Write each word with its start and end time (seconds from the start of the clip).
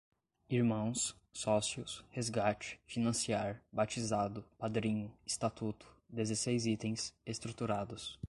irmãos, 0.49 1.15
sócios, 1.31 2.03
resgate, 2.09 2.79
financiar, 2.87 3.61
batizado, 3.71 4.43
padrinho, 4.57 5.15
estatuto, 5.27 5.87
dezesseis 6.09 6.65
itens, 6.65 7.13
estruturados 7.23 8.19